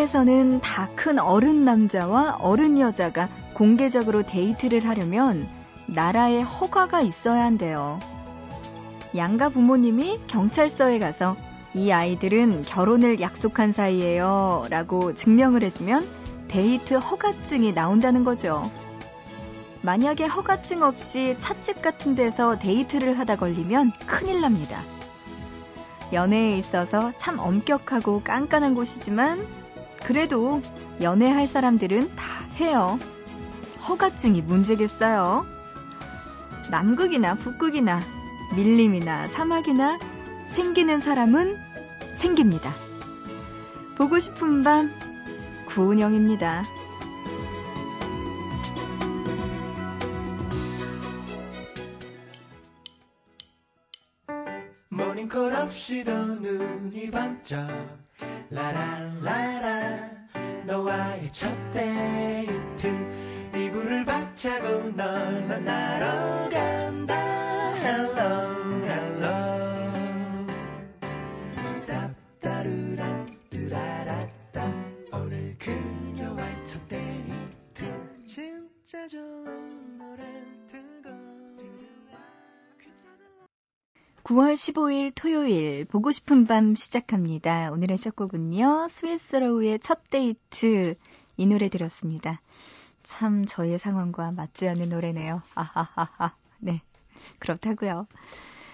[0.00, 5.46] 이란에서는 다 큰 어른 남자와 어른 여자가 공개적으로 데이트를 하려면
[5.86, 7.98] 나라의 허가가 있어야 한대요.
[9.14, 11.36] 양가 부모님이 경찰서에 가서
[11.74, 16.06] 이 아이들은 결혼을 약속한 사이예요 라고 증명을 해주면
[16.48, 18.70] 데이트 허가증이 나온다는 거죠.
[19.82, 24.80] 만약에 허가증 없이 찻집 같은 데서 데이트를 하다 걸리면 큰일 납니다.
[26.12, 29.59] 연애에 있어서 참 엄격하고 깐깐한 곳이지만
[30.10, 30.60] 그래도
[31.00, 32.24] 연애할 사람들은 다
[32.56, 32.98] 해요.
[33.86, 35.46] 허가증이 문제겠어요.
[36.68, 38.00] 남극이나 북극이나
[38.56, 40.00] 밀림이나 사막이나
[40.46, 41.56] 생기는 사람은
[42.14, 42.72] 생깁니다.
[43.96, 44.90] 보고 싶은 밤
[45.68, 46.64] 구은영입니다.
[54.88, 57.70] 모닝콜 없이도 눈이 반짝
[58.50, 60.10] 라라라라
[60.66, 62.88] 너와의 첫 데이트.
[63.56, 67.14] 이불을 박차고 널 만나러 간다.
[67.76, 70.48] Hello Hello.
[71.74, 74.74] Stop 따르라 뜨라라따.
[75.12, 78.26] 오늘 그녀와의 첫 데이트.
[78.26, 79.69] 진짜 좋은
[84.30, 87.72] 9월 15일 토요일 보고 싶은 밤 시작합니다.
[87.72, 88.86] 오늘의 첫 곡은요.
[88.88, 90.94] 스위스로우의 첫 데이트
[91.36, 92.40] 이 노래 들었습니다.
[93.02, 95.42] 참 저의 상황과 맞지 않는 노래네요.
[95.56, 96.36] 아하하하.
[96.60, 96.80] 네.
[97.40, 98.06] 그렇다고요.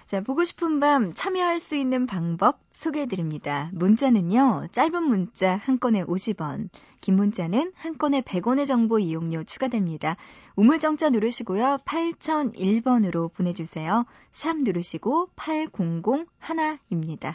[0.07, 3.71] 자, 보고 싶은 밤 참여할 수 있는 방법 소개해 드립니다.
[3.73, 4.69] 문자는요.
[4.71, 6.69] 짧은 문자 한 건에 50원,
[7.01, 10.17] 긴 문자는 한 건에 100원의 정보 이용료 추가됩니다.
[10.55, 11.79] 우물정자 누르시고요.
[11.85, 14.05] 8001번으로 보내 주세요.
[14.31, 17.35] 샵 누르시고 8001입니다.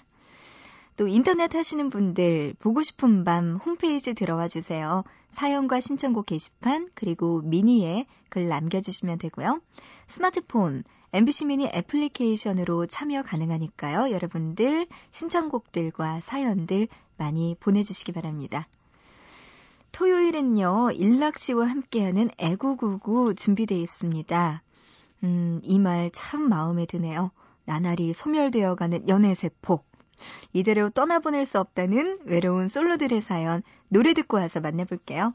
[0.96, 5.04] 또 인터넷 하시는 분들 보고 싶은 밤 홈페이지 들어와 주세요.
[5.31, 9.60] 사연과 신청곡 게시판 그리고 미니에 글 남겨주시면 되고요.
[10.08, 14.12] 스마트폰 MBC 미니 애플리케이션으로 참여 가능하니까요.
[14.12, 18.68] 여러분들 신청곡들과 사연들 많이 보내주시기 바랍니다.
[19.92, 24.64] 토요일은요, 일락 씨와 함께하는 애구구구 준비되어 있습니다.
[25.24, 27.32] 음, 이 말 참 마음에 드네요.
[27.66, 29.84] 나날이 소멸되어가는 연애세포.
[30.54, 35.34] 이대로 떠나보낼 수 없다는 외로운 솔로들의 사연 노래 듣고 와서 만나볼게요.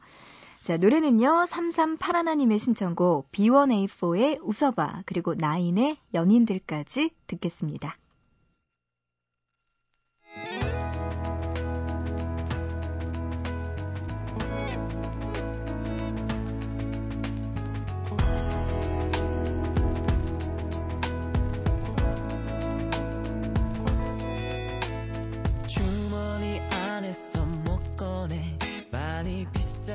[0.66, 7.96] 자, 노래는요, 3381님의 신청곡 B1A4의 웃어봐, 그리고 나인의 연인들까지 듣겠습니다.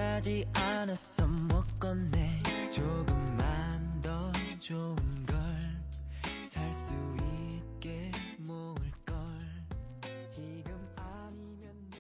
[0.01, 1.27] 하지 않았어.
[1.27, 2.41] 못 건네
[2.71, 4.95] 조금만 더 좋은
[5.27, 5.37] 걸.
[6.49, 6.93] 살 수
[7.39, 8.75] 있게 모을
[9.05, 9.15] 걸.
[10.27, 11.91] 지금 아니면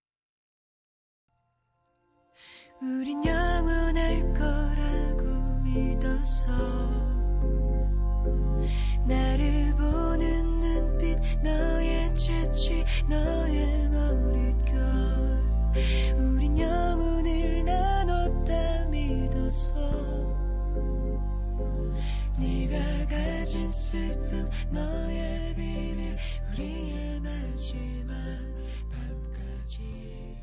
[2.81, 5.23] 우린 영원할 거라고
[5.63, 6.51] 믿었어
[9.05, 13.80] 나를 보는 눈빛 너의 재치 너의
[23.51, 26.15] 가 가진 슬픔 너의 비밀
[26.53, 28.15] 우리의 마지막
[28.89, 30.37] 밤까지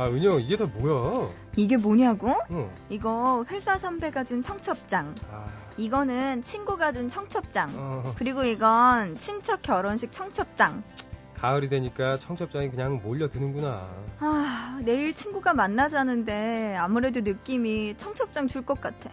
[0.00, 1.28] 아, 은영, 이게 다 뭐야?
[1.56, 2.34] 이게 뭐냐고?
[2.52, 2.70] 응.
[2.88, 5.14] 이거 회사 선배가 준 청첩장.
[5.30, 5.44] 아...
[5.76, 7.70] 이거는 친구가 준 청첩장.
[7.74, 8.14] 어...
[8.16, 10.82] 그리고 이건 친척 결혼식 청첩장.
[11.36, 13.88] 가을이 되니까 청첩장이 그냥 몰려드는구나.
[14.20, 19.10] 아, 내일 친구가 만나자는데 아무래도 느낌이 청첩장 줄 것 같아.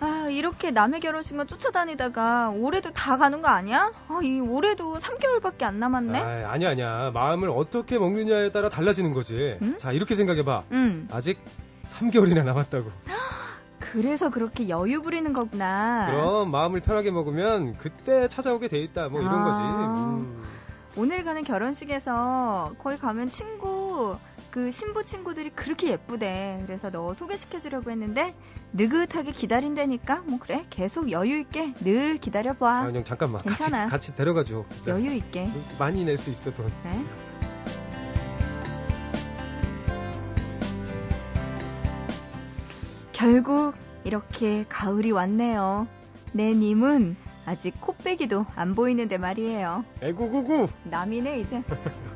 [0.00, 3.92] 아, 이렇게 남의 결혼식만 쫓아다니다가 올해도 다 가는 거 아니야?
[4.08, 6.18] 아, 이 올해도 3개월밖에 안 남았네?
[6.18, 7.10] 아, 아니야, 아니야.
[7.12, 9.58] 마음을 어떻게 먹느냐에 따라 달라지는 거지.
[9.60, 9.76] 응?
[9.76, 10.64] 자, 이렇게 생각해봐.
[10.72, 11.06] 응.
[11.10, 11.38] 아직
[11.84, 12.90] 3개월이나 남았다고.
[13.92, 16.06] 그래서 그렇게 여유 부리는 거구나.
[16.10, 19.08] 그럼 마음을 편하게 먹으면 그때 찾아오게 돼 있다.
[19.08, 19.60] 뭐 이런 아, 거지.
[19.60, 20.42] 음.
[20.96, 24.16] 오늘 가는 결혼식에서 거기 가면 친구
[24.50, 26.62] 그 신부 친구들이 그렇게 예쁘대.
[26.66, 28.34] 그래서 너 소개시켜주려고 했는데
[28.72, 30.22] 느긋하게 기다린다니까.
[30.26, 32.78] 뭐 그래 계속 여유 있게 늘 기다려봐.
[32.80, 33.42] 아, 그냥 잠깐만.
[33.42, 33.86] 괜찮아.
[33.86, 34.64] 같이, 같이 데려가줘.
[34.88, 35.48] 여유 있게.
[35.78, 36.66] 많이 낼 수 있어 돈.
[36.84, 37.04] 네?
[43.12, 43.74] 결국
[44.04, 45.86] 이렇게 가을이 왔네요.
[46.32, 49.84] 내 님은 아직 코빼기도 안 보이는데 말이에요.
[50.00, 50.68] 에구구구.
[50.84, 51.62] 남이네 이제.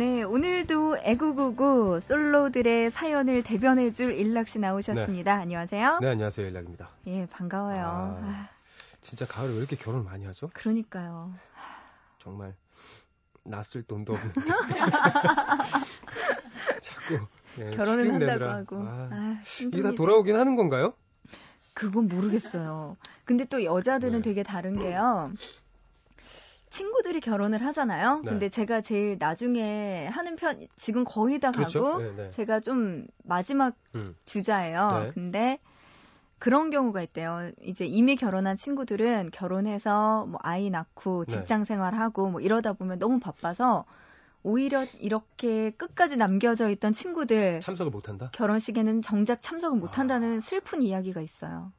[0.00, 5.36] 네, 오늘도 애구구구 솔로들의 사연을 대변해줄 일락 씨 나오셨습니다.
[5.36, 5.42] 네.
[5.42, 5.98] 안녕하세요.
[6.00, 6.46] 네, 안녕하세요.
[6.46, 6.88] 일락입니다.
[7.06, 7.84] 예, 반가워요.
[7.84, 8.48] 아, 아.
[9.02, 10.48] 진짜 가을에 왜 이렇게 결혼을 많이 하죠?
[10.54, 11.34] 그러니까요.
[12.16, 12.54] 정말
[13.42, 14.40] 낯을 돈도 없는데.
[16.80, 17.18] 자꾸
[17.58, 18.54] 네, 결혼을 한다고 내느라.
[18.54, 18.76] 하고.
[18.78, 20.94] 아, 아, 이게 다 돌아오긴 하는 건가요?
[21.74, 22.96] 그건 모르겠어요.
[23.26, 24.24] 근데 또 여자들은 네.
[24.30, 25.30] 되게 다른 게요.
[26.70, 28.22] 친구들이 결혼을 하잖아요.
[28.24, 28.30] 네.
[28.30, 31.82] 근데 제가 제일 나중에 하는 편, 지금 거의 다 그렇죠?
[31.82, 32.28] 가고, 네, 네.
[32.30, 34.14] 제가 좀 마지막 음.
[34.24, 34.88] 주자예요.
[34.88, 35.10] 네.
[35.12, 35.58] 근데
[36.38, 37.50] 그런 경우가 있대요.
[37.62, 41.32] 이제 이미 결혼한 친구들은 결혼해서 뭐 아이 낳고 네.
[41.32, 43.84] 직장 생활하고 뭐 이러다 보면 너무 바빠서
[44.42, 48.30] 오히려 이렇게 끝까지 남겨져 있던 친구들 참석을 못한다.
[48.32, 50.40] 결혼식에는 정작 참석을 못한다는 아.
[50.40, 51.72] 슬픈 이야기가 있어요.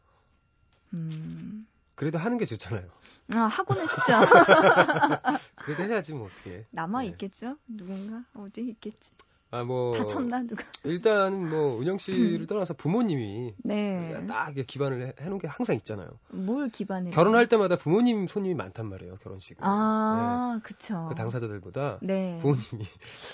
[0.94, 1.66] 음.
[1.96, 2.88] 그래도 하는 게 좋잖아요.
[3.34, 4.14] 아, 하고는 싶죠.
[5.64, 6.66] 그래도 해야지 뭐 어떻게.
[6.72, 7.08] 남아 네.
[7.08, 7.58] 있겠죠?
[7.68, 9.12] 누군가 어디 있겠지.
[9.54, 9.98] 아, 뭐.
[9.98, 10.64] 다쳤나, 누가?
[10.86, 12.48] 일단, 뭐, 은영 씨를 음.
[12.48, 13.54] 떠나서 부모님이.
[13.66, 14.26] 네.
[14.26, 16.08] 딱 기반을 해, 놓은 게 항상 있잖아요.
[16.30, 17.12] 뭘 기반을?
[17.12, 19.62] 결혼할 때마다 부모님 손님이 많단 말이에요, 결혼식은.
[19.62, 20.62] 아, 네.
[20.64, 21.08] 그쵸.
[21.10, 22.00] 그 당사자들보다.
[22.02, 22.40] 네.
[22.42, 22.86] 부모님이.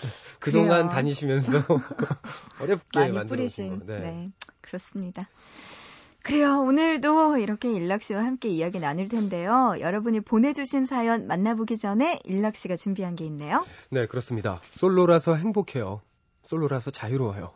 [0.40, 1.62] 그동안 다니시면서
[2.62, 3.86] 어렵게 만들어진 거.
[3.86, 4.00] 네.
[4.00, 4.32] 네.
[4.62, 5.30] 그렇습니다.
[6.24, 6.60] 그래요.
[6.62, 9.76] 오늘도 이렇게 일락 씨와 함께 이야기 나눌 텐데요.
[9.80, 13.66] 여러분이 보내주신 사연 만나보기 전에 일락 씨가 준비한 게 있네요.
[13.90, 14.62] 네, 그렇습니다.
[14.74, 16.02] 솔로라서 행복해요.
[16.44, 17.54] 솔로라서 자유로워요.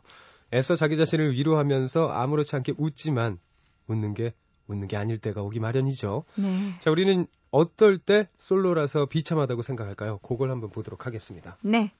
[0.53, 3.39] 애써 자기 자신을 위로하면서 아무렇지 않게 웃지만
[3.87, 4.33] 웃는 게
[4.67, 6.23] 웃는 게 아닐 때가 오기 마련이죠.
[6.35, 6.73] 네.
[6.79, 10.19] 자, 우리는 어떨 때 솔로라서 비참하다고 생각할까요?
[10.19, 11.57] 그걸 한번 보도록 하겠습니다.
[11.61, 11.91] 네.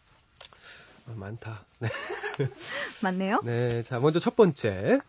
[1.08, 1.66] 어, 많다.
[1.80, 1.90] 네.
[3.02, 3.42] 많네요.
[3.44, 3.84] 네.
[3.84, 5.00] 자, 먼저 첫 번째.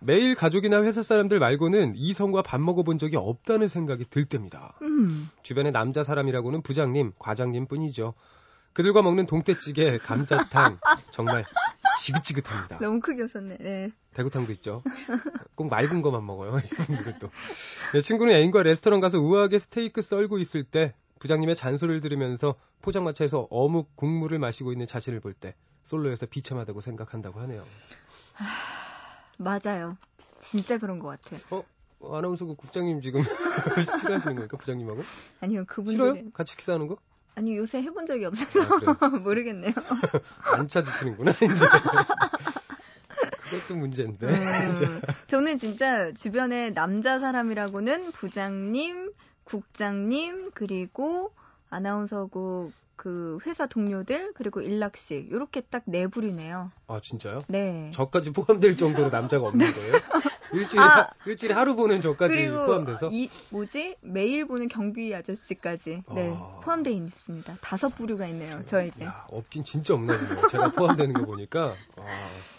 [0.00, 4.74] 매일 가족이나 회사 사람들 말고는 이성과 밥 먹어본 적이 없다는 생각이 들 때입니다.
[4.82, 5.28] 음.
[5.42, 8.14] 주변에 남자 사람이라고는 부장님, 과장님 뿐이죠.
[8.72, 10.78] 그들과 먹는 동태찌개, 감자탕
[11.10, 11.44] 정말
[12.00, 12.78] 지긋지긋합니다.
[12.78, 13.56] 너무 크게 웃었네.
[13.60, 13.90] 네.
[14.14, 14.82] 대구탕도 있죠.
[15.54, 16.60] 꼭 맑은 것만 먹어요.
[16.64, 17.30] 이분들은 또.
[17.92, 23.94] 네, 친구는 애인과 레스토랑 가서 우아하게 스테이크 썰고 있을 때 부장님의 잔소리를 들으면서 포장마차에서 어묵
[23.96, 25.54] 국물을 마시고 있는 자신을 볼 때
[25.84, 27.64] 솔로여서 비참하다고 생각한다고 하네요.
[29.40, 29.96] 맞아요.
[30.38, 31.40] 진짜 그런 것 같아요.
[31.50, 31.64] 어?
[32.16, 33.22] 아나운서국 국장님 지금
[34.02, 35.02] 싫어하시는 거니까 부장님하고?
[35.40, 36.30] 아니요, 그분들 싫어요?
[36.32, 36.98] 같이 식사하는 거?
[37.34, 38.60] 아니 요새 해본 적이 없어서
[39.00, 39.72] 아, 모르겠네요.
[40.56, 41.46] 안 찾으시는구나 이제.
[43.50, 44.26] 그것도 문제인데.
[44.28, 49.12] 음, 저는 진짜 주변에 남자 사람이라고는 부장님,
[49.44, 51.32] 국장님 그리고
[51.70, 56.70] 아나운서국 그 회사 동료들 그리고 일락씨 이렇게 딱 네부리네요.
[56.86, 57.40] 아 진짜요?
[57.48, 57.90] 네.
[57.94, 59.94] 저까지 포함될 정도로 남자가 없는 거예요?
[60.52, 63.08] 일주일에 아, 하, 일주일에 하루 보는 저까지 포함돼서?
[63.10, 66.60] 이 뭐지 매일 보는 경비 아저씨까지 네 아...
[66.62, 67.56] 포함되어 있습니다.
[67.62, 68.62] 다섯 부류가 있네요.
[69.02, 70.48] 야, 없긴 진짜 없나 보네요.
[70.48, 71.74] 제가 포함되는 거 보니까.
[71.96, 72.04] 아...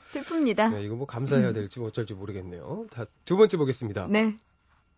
[0.07, 0.74] 슬픕니다.
[0.74, 2.88] 네, 이거 뭐 감사해야 될지 뭐 어쩔지 모르겠네요.
[3.25, 4.07] 두 번째 보겠습니다.
[4.10, 4.36] 네.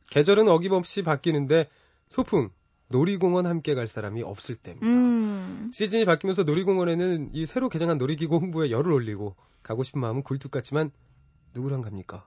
[0.10, 1.68] 계절은 어김없이 바뀌는데
[2.08, 2.50] 소풍
[2.90, 4.86] 놀이공원 함께 갈 사람이 없을 때입니다.
[4.86, 5.70] 음.
[5.74, 10.92] 시즌이 바뀌면서 놀이공원에는 이 새로 개장한 놀이기구 홍보에 열을 올리고 가고 싶은 마음은 굴뚝 같지만
[11.56, 12.26] 누구랑 갑니까?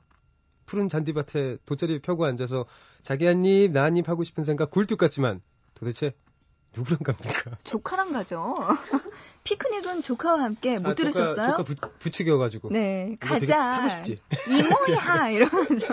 [0.64, 2.66] 푸른 잔디밭에 돗자리 펴고 앉아서
[3.02, 5.40] 자기 한 입, 나 한 입 하고 싶은 생각 굴뚝 같지만
[5.74, 6.14] 도대체
[6.76, 7.56] 누구랑 갑니까?
[7.62, 8.54] 조카랑 가죠.
[9.44, 11.34] 피크닉은 조카와 함께 못 아, 들으셨어요?
[11.56, 13.86] 조카, 조카 부, 츠겨가지고 네, 가자.
[14.48, 15.86] 이모야 이러면서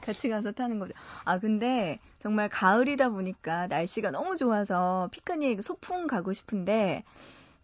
[0.00, 0.92] 같이 가서 타는 거죠.
[1.24, 7.02] 아 근데 정말 가을이다 보니까 날씨가 너무 좋아서 피크닉 소풍 가고 싶은데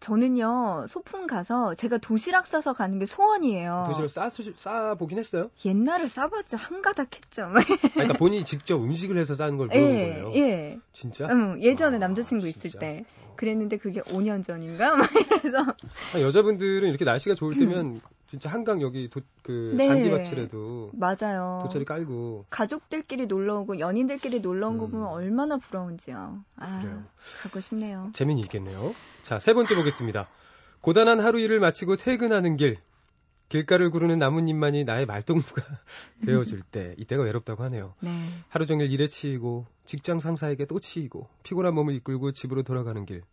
[0.01, 3.85] 저는요 소풍 가서 제가 도시락 싸서 가는 게 소원이에요.
[3.87, 5.49] 도시락 싸, 싸 보긴 했어요?
[5.63, 7.49] 옛날에 싸봤죠 한 가닥 했죠.
[7.93, 10.33] 그러니까 본인이 직접 음식을 해서 싸는 걸 배운 예, 거예요.
[10.35, 10.79] 예.
[10.91, 11.27] 진짜?
[11.31, 12.79] 응, 예전에 아, 남자친구 있을 진짜?
[12.79, 13.05] 때
[13.37, 15.59] 그랬는데 그게 5년 전인가 막 이래서.
[16.15, 19.87] 아, 여자분들은 이렇게 날씨가 좋을 때면 진짜 한강 여기 도, 그 네.
[19.87, 21.59] 잔디밭이라도 맞아요.
[21.63, 24.91] 도처리 깔고 가족들끼리 놀러 오고 연인들끼리 놀러 온거 음.
[24.91, 26.43] 보면 얼마나 부러운지요.
[26.57, 27.05] 아, 그래요.
[27.41, 28.11] 가고 싶네요.
[28.13, 28.93] 재미는 있겠네요.
[29.23, 30.29] 자, 세 번째 보겠습니다.
[30.81, 32.77] 고단한 하루 일을 마치고 퇴근하는 길.
[33.49, 35.63] 길가를 구르는 나뭇잎만이 나의 말동무가
[36.23, 37.95] 되어줄 때 이때가 외롭다고 하네요.
[37.99, 38.11] 네.
[38.47, 43.23] 하루 종일 일에 치이고 직장 상사에게 또 치이고 피곤한 몸을 이끌고 집으로 돌아가는 길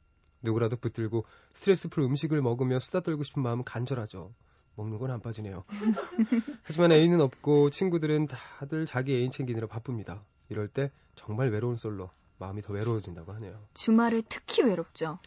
[0.41, 4.33] 누구라도 붙들고 스트레스 풀 음식을 먹으며 수다 떨고 싶은 마음은 간절하죠.
[4.77, 5.65] 먹는 건 안 빠지네요.
[6.65, 10.23] 하지만 애인은 없고 친구들은 다들 자기 애인 챙기느라 바쁩니다.
[10.49, 13.59] 이럴 때 정말 외로운 솔로 마음이 더 외로워진다고 하네요.
[13.75, 15.19] 주말에 특히 외롭죠.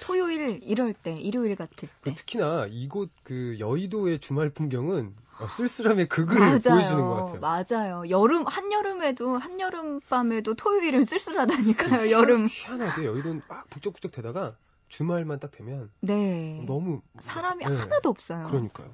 [0.00, 2.14] 토요일 이럴 때, 일요일 같을 때.
[2.14, 6.58] 특히나 이곳 그 여의도의 주말 풍경은 어, 쓸쓸함의 극을 맞아요.
[6.60, 7.40] 보여주는 것 같아요.
[7.40, 8.08] 맞아요.
[8.10, 12.10] 여름 한여름에도 한여름 밤에도 토요일은 쓸쓸하다니까요.
[12.10, 12.46] 여름.
[12.48, 14.56] 희한하게 여의도는 막 북적북적 되다가
[14.88, 16.62] 주말만 딱 되면 네.
[16.66, 17.74] 너무 사람이 네.
[17.74, 18.44] 하나도 없어요.
[18.48, 18.88] 그러니까요.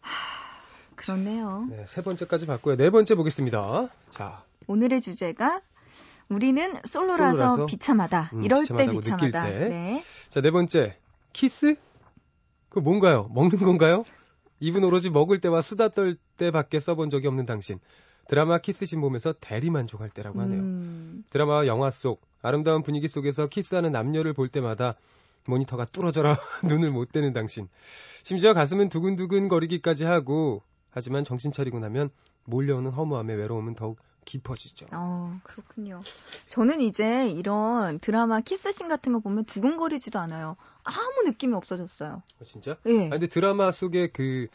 [0.00, 1.66] 하, 그렇네요.
[1.70, 2.76] 네, 세 번째까지 봤고요.
[2.76, 3.88] 네 번째 보겠습니다.
[4.10, 4.44] 자.
[4.66, 5.60] 오늘의 주제가
[6.28, 8.30] 우리는 솔로라서, 솔로라서 비참하다.
[8.34, 9.44] 음, 이럴 때 비참하다.
[9.44, 9.68] 때.
[9.68, 10.04] 네.
[10.28, 10.98] 자, 네 번째.
[11.32, 11.76] 키스?
[12.68, 13.30] 그 뭔가요?
[13.32, 14.04] 먹는 건가요?
[14.60, 17.78] 입은 오로지 먹을 때와 수다 떨 때밖에 써본 적이 없는 당신.
[18.28, 20.60] 드라마 키스신 보면서 대리 만족할 때라고 하네요.
[20.60, 21.24] 음.
[21.30, 24.94] 드라마와 영화 속 아름다운 분위기 속에서 키스하는 남녀를 볼 때마다
[25.46, 27.68] 모니터가 뚫어져라 눈을 못 떼는 당신.
[28.22, 32.10] 심지어 가슴은 두근두근 거리기까지 하고 하지만 정신 차리고 나면
[32.44, 34.86] 몰려오는 허무함의 외로움은 더욱 깊어지죠.
[34.92, 36.02] 어, 그렇군요.
[36.46, 40.56] 저는 이제 이런 드라마 키스신 같은 거 보면 두근거리지도 않아요.
[40.84, 42.22] 아무 느낌이 없어졌어요.
[42.40, 42.76] 어, 진짜?
[42.84, 42.92] 예.
[42.92, 43.06] 네.
[43.06, 44.48] 아, 근데 드라마 속에 그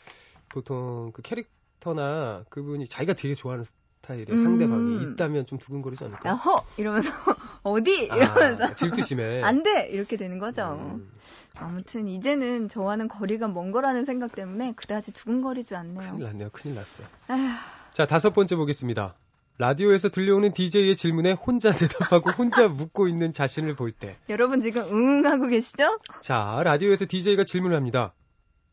[0.50, 1.50] 보통 그 캐릭터
[1.94, 4.38] 나 그분이 자기가 되게 좋아하는 스타일의 음.
[4.38, 6.36] 상대방이 있다면 좀 두근거리지 않을까요?
[6.36, 7.10] 허 이러면서
[7.63, 10.78] 어디 아, 이러면서 아, 질투심에 안 돼 이렇게 되는 거죠.
[10.80, 11.12] 음.
[11.58, 16.12] 아무튼 이제는 저와는 거리가 먼 거라는 생각 때문에 그다지 두근거리지 않네요.
[16.13, 16.50] 큰일 났네요.
[16.54, 17.08] 큰일 났어요.
[17.28, 17.50] 아휴.
[17.94, 19.16] 자 다섯 번째 보겠습니다.
[19.60, 24.16] 라디오에서 들려오는 DJ의 질문에 혼자 대답하고 혼자 묻고 있는 자신을 볼 때.
[24.30, 26.00] 여러분 지금 응 하고 계시죠?
[26.22, 28.13] 자, 라디오에서 DJ가 질문을 합니다.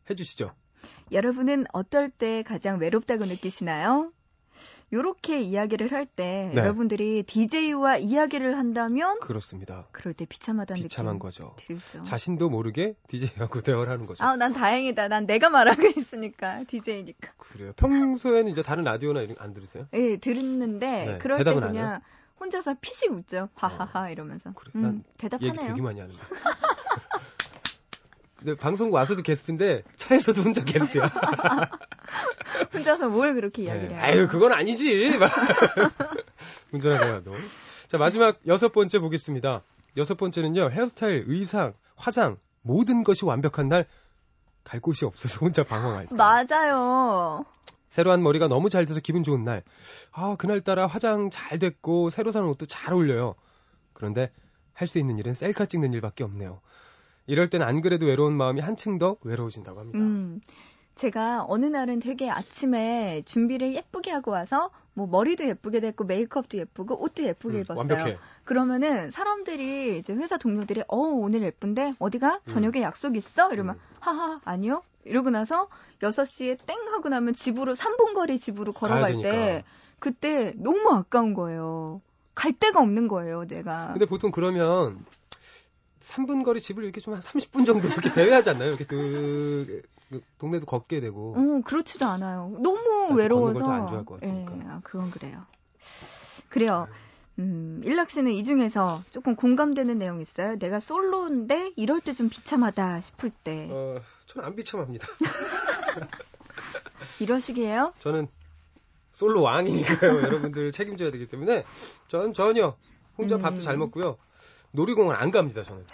[0.08, 0.52] 해주시죠.
[1.12, 4.12] 여러분은 어떨 때 가장 외롭다고 느끼시나요?
[4.92, 6.60] 요렇게 이야기를 할때 네.
[6.60, 9.86] 여러분들이 DJ와 이야기를 한다면 그렇습니다.
[9.92, 11.54] 그럴 때 비참하다는 비참한 거죠.
[11.56, 12.02] 들죠.
[12.02, 14.24] 자신도 모르게 DJ하고 대화를 하는 거죠.
[14.24, 15.08] 아, 난 다행이다.
[15.08, 17.32] 난 내가 말하고 있으니까 DJ니까.
[17.38, 17.72] 그래요.
[17.76, 19.86] 평소에는 이제 다른 라디오나 이런 안 들으세요?
[19.92, 22.00] 네, 들었는데 네, 그럴 때 그냥
[22.40, 23.48] 혼자서 피식 웃죠.
[23.54, 24.10] 하하하 어.
[24.10, 24.52] 이러면서.
[24.54, 25.52] 그래, 음, 난 대답하네요.
[25.52, 26.18] 얘기 되게 많이 하는데.
[28.40, 31.10] 근데 방송 와서도 게스트인데 차에서도 혼자 게스트야.
[32.72, 33.94] 혼자서 뭘 그렇게 이야기를 네.
[33.94, 34.02] 해요?
[34.02, 35.12] 아유, 그건 아니지.
[36.72, 37.34] 운전하다가도.
[37.86, 39.62] 자, 마지막 여섯 번째 보겠습니다.
[39.96, 43.86] 여섯 번째는요, 헤어스타일, 의상, 화장, 모든 것이 완벽한 날,
[44.64, 46.14] 갈 곳이 없어서 혼자 방황할 때.
[46.14, 47.44] 맞아요.
[47.90, 49.62] 새로 한 머리가 너무 잘 돼서 기분 좋은 날.
[50.12, 53.34] 아, 그날따라 화장 잘 됐고, 새로 사는 옷도 잘 어울려요.
[53.92, 54.32] 그런데
[54.72, 56.60] 할 수 있는 일은 셀카 찍는 일밖에 없네요.
[57.26, 59.98] 이럴 땐 안 그래도 외로운 마음이 한층 더 외로워진다고 합니다.
[59.98, 60.40] 음,
[60.94, 67.02] 제가 어느 날은 되게 아침에 준비를 예쁘게 하고 와서 뭐 머리도 예쁘게 됐고 메이크업도 예쁘고
[67.02, 67.78] 옷도 예쁘게 음, 입었어요.
[67.78, 68.16] 완벽해.
[68.44, 72.40] 그러면은 사람들이 이제 회사 동료들이 어 오늘 예쁜데 어디가 음.
[72.46, 72.82] 저녁에 음.
[72.82, 73.52] 약속 있어?
[73.52, 73.80] 이러면 음.
[74.00, 74.82] 하하 아니요.
[75.04, 75.68] 이러고 나서
[76.00, 79.64] 6시에 땡 하고 나면 집으로 3분 거리 집으로 걸어갈 때
[79.98, 82.02] 그때 너무 아까운 거예요.
[82.34, 83.92] 갈 데가 없는 거예요, 내가.
[83.92, 85.04] 근데 보통 그러면
[86.00, 88.70] 3분 거리 집을 이렇게 좀 한 30분 정도 이렇게 배회하지 않나요?
[88.70, 89.82] 이렇게 그그
[90.38, 91.34] 동네도 걷게 되고.
[91.36, 92.52] 어, 그렇지도 않아요.
[92.60, 93.70] 너무 외로워서.
[93.70, 94.56] 안 좋아할 것 같으니까.
[94.56, 95.44] 예, 아, 그건 그래요.
[96.48, 96.88] 그래요.
[97.38, 100.58] 음, 일락 씨는 이 중에서 조금 공감되는 내용 있어요?
[100.58, 103.68] 내가 솔로인데 이럴 때 좀 비참하다 싶을 때.
[103.70, 105.06] 어, 저는 안 비참합니다.
[107.20, 107.92] 이러시기에요?
[108.00, 108.28] 저는
[109.10, 110.10] 솔로 왕이니까요.
[110.22, 111.64] 여러분들 책임져야 되기 때문에
[112.08, 112.76] 전 전혀
[113.18, 113.42] 혼자 음.
[113.42, 114.16] 밥도 잘 먹고요.
[114.72, 115.84] 놀이공원 안 갑니다, 저는.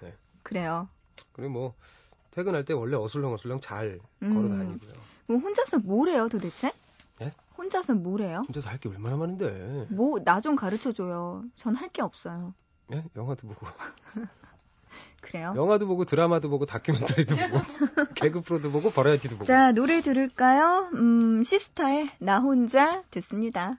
[0.00, 0.12] 네.
[0.42, 0.88] 그래요.
[1.32, 1.74] 그리고 뭐
[2.30, 4.34] 퇴근할 때 원래 어슬렁어슬렁 잘 음.
[4.34, 4.92] 걸어 다니고요.
[5.26, 6.72] 그럼 혼자서 뭘 해요, 도대체?
[7.20, 7.32] 예?
[7.56, 8.42] 혼자서 뭘 해요?
[8.48, 9.86] 혼자서 할 게 얼마나 많은데.
[9.90, 11.44] 뭐, 나 좀 가르쳐 줘요.
[11.56, 12.54] 전 할 게 없어요.
[12.92, 13.04] 예?
[13.16, 13.66] 영화도 보고.
[15.20, 15.54] 그래요?
[15.56, 17.58] 영화도 보고 드라마도 보고 다큐멘터리도 보고
[18.14, 19.44] 개그 프로도 보고 버라이티도 보고.
[19.46, 20.90] 자, 노래 들을까요?
[20.94, 23.78] 음, 시스타의 나 혼자 듣습니다.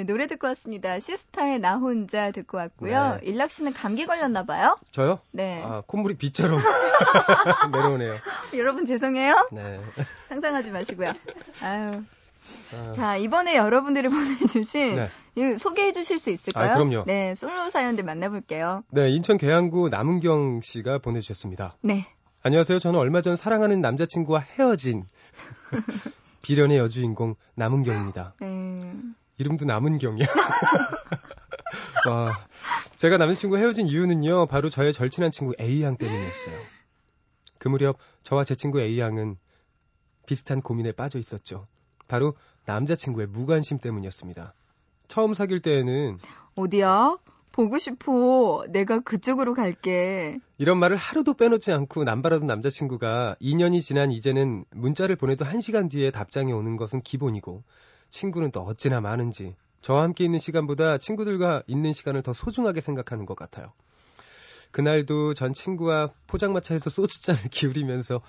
[0.00, 0.98] 네, 노래 듣고 왔습니다.
[0.98, 3.18] 시스타의 나 혼자 듣고 왔고요.
[3.20, 3.28] 네.
[3.28, 4.78] 일락 씨는 감기 걸렸나 봐요?
[4.92, 5.18] 저요?
[5.30, 5.62] 네.
[5.62, 6.58] 아, 콧물이 비처럼
[7.70, 8.14] 내려오네요.
[8.56, 9.50] 여러분 죄송해요.
[9.52, 9.78] 네.
[10.28, 11.12] 상상하지 마시고요.
[11.62, 12.02] 아유.
[12.74, 12.92] 아.
[12.92, 15.58] 자, 이번에 여러분들이 보내주신 네.
[15.58, 16.70] 소개해 주실 수 있을까요?
[16.70, 17.04] 아, 그럼요.
[17.06, 18.82] 네, 솔로 사연들 만나볼게요.
[18.88, 21.76] 네, 인천 계양구 남은경 씨가 보내주셨습니다.
[21.82, 22.06] 네.
[22.42, 22.78] 안녕하세요.
[22.78, 25.04] 저는 얼마 전 사랑하는 남자친구와 헤어진
[26.42, 28.32] 비련의 여주인공 남은경입니다.
[28.40, 28.46] 네.
[29.40, 30.26] 이름도 남은경이야.
[32.08, 32.46] 와,
[32.96, 36.58] 제가 남자친구 헤어진 이유는요, 바로 저의 절친한 친구 A양 때문이었어요.
[37.58, 39.38] 그 무렵 저와 제 친구 A양은
[40.26, 41.66] 비슷한 고민에 빠져 있었죠.
[42.06, 42.34] 바로
[42.66, 44.52] 남자친구의 무관심 때문이었습니다.
[45.08, 46.18] 처음 사귈 때에는
[46.54, 47.16] 어디야?
[47.52, 48.64] 보고 싶어.
[48.68, 50.38] 내가 그쪽으로 갈게.
[50.58, 56.52] 이런 말을 하루도 빼놓지 않고 남발하던 남자친구가 2년이 지난 이제는 문자를 보내도 1시간 뒤에 답장이
[56.52, 57.64] 오는 것은 기본이고
[58.10, 63.36] 친구는 또 어찌나 많은지 저와 함께 있는 시간보다 친구들과 있는 시간을 더 소중하게 생각하는 것
[63.36, 63.72] 같아요.
[64.72, 68.20] 그날도 전 친구와 포장마차에서 소주잔을 기울이면서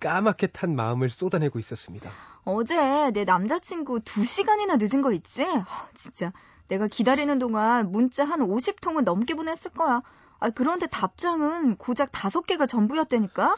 [0.00, 2.10] 까맣게 탄 마음을 쏟아내고 있었습니다.
[2.44, 5.46] 어제 내 남자친구 2시간이나 늦은 거 있지?
[5.94, 6.32] 진짜
[6.68, 10.02] 내가 기다리는 동안 문자 한 50통은 넘게 보냈을 거야.
[10.38, 13.56] 아, 그런데 답장은 고작 5개가 전부였다니까?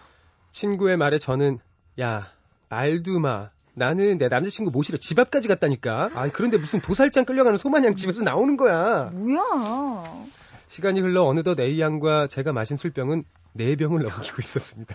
[0.52, 1.58] 친구의 말에 저는
[2.00, 2.26] 야,
[2.68, 3.50] 말도 마.
[3.78, 6.10] 나는 내 남자친구 모시러 집 앞까지 갔다니까.
[6.14, 9.10] 아, 그런데 무슨 도살장 끌려가는 소마냥 집에서 나오는 거야.
[9.12, 10.26] 뭐야?
[10.68, 13.24] 시간이 흘러 어느덧 A양과 제가 마신 술병은
[13.56, 14.94] 4병을 넘기고 있었습니다.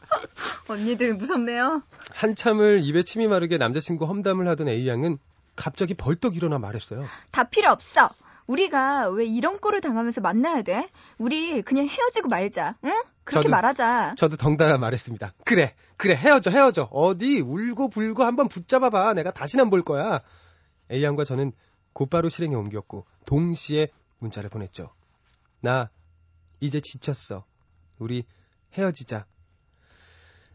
[0.68, 1.82] 언니들 무섭네요.
[2.10, 5.18] 한참을 입에 침이 마르게 남자친구 험담을 하던 A양은
[5.56, 7.04] 갑자기 벌떡 일어나 말했어요.
[7.30, 8.10] 다 필요 없어.
[8.46, 10.88] 우리가 왜 이런 꼴을 당하면서 만나야 돼?
[11.18, 12.76] 우리 그냥 헤어지고 말자.
[12.84, 13.02] 응?
[13.24, 14.14] 그렇게 저도, 말하자.
[14.18, 15.32] 저도 덩달아 말했습니다.
[15.44, 16.88] 그래, 그래, 헤어져, 헤어져.
[16.92, 19.14] 어디 울고 불고 한번 붙잡아봐.
[19.14, 20.20] 내가 다시는 안 볼 거야.
[20.90, 21.52] A양과 저는
[21.94, 23.88] 곧바로 실행에 옮겼고 동시에
[24.18, 24.90] 문자를 보냈죠.
[25.60, 25.88] 나
[26.60, 27.44] 이제 지쳤어.
[27.98, 28.24] 우리
[28.74, 29.24] 헤어지자.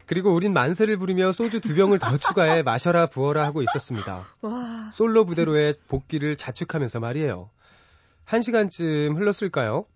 [0.06, 4.26] 그리고 우린 만세를 부르며 소주 두 병을 더 추가해 마셔라 부어라 하고 있었습니다.
[4.42, 4.90] 와.
[4.92, 7.50] 솔로 부대로의 복귀를 자축하면서 말이에요.
[8.30, 9.86] 한 시간쯤 흘렀을까요?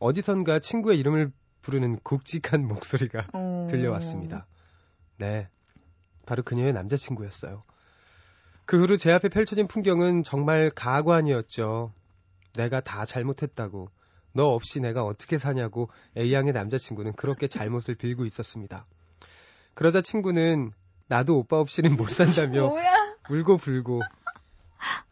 [0.00, 1.30] 어디선가 친구의 이름을
[1.62, 3.68] 부르는 굵직한 목소리가 오.
[3.70, 4.48] 들려왔습니다.
[5.18, 5.48] 네.
[6.26, 7.62] 바로 그녀의 남자친구였어요.
[8.64, 11.92] 그 후로 제 앞에 펼쳐진 풍경은 정말 가관이었죠.
[12.54, 13.88] 내가 다 잘못했다고.
[14.32, 18.84] 너 없이 내가 어떻게 사냐고 A양의 남자친구는 그렇게 잘못을 빌고 있었습니다.
[19.74, 20.72] 그러자 친구는
[21.06, 22.72] 나도 오빠 없이는 못 산다며
[23.30, 24.02] 울고 불고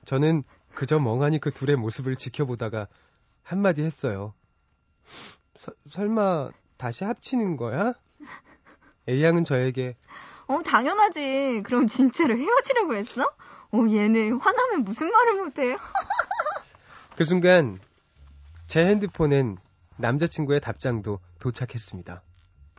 [0.06, 0.42] 저는
[0.76, 2.86] 그저 멍하니 그 둘의 모습을 지켜보다가
[3.42, 4.34] 한마디 했어요.
[5.56, 7.94] 서, 설마 다시 합치는 거야?
[9.08, 9.96] A양은 저에게
[10.46, 11.62] 어 당연하지.
[11.64, 13.22] 그럼 진짜로 헤어지려고 했어?
[13.24, 15.78] 어 얘네 화나면 무슨 말을 못해.
[17.16, 17.80] 그 순간
[18.66, 19.56] 제 핸드폰엔
[19.96, 22.20] 남자친구의 답장도 도착했습니다.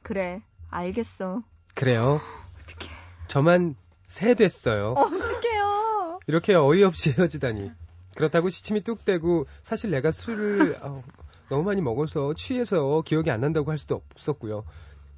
[0.04, 1.42] 그래 알겠어.
[1.74, 2.22] 그래요.
[2.62, 2.94] 어떡해.
[3.28, 3.76] 저만
[4.08, 4.92] 새 됐어요.
[4.92, 6.20] 어떡해요.
[6.28, 7.72] 이렇게 어이없이 헤어지다니.
[8.18, 11.04] 그렇다고 시침이 뚝 떼고 사실 내가 술을 어,
[11.50, 14.66] 너무 많이 먹어서 취해서 기억이 안 난다고 할 수도 없었고요.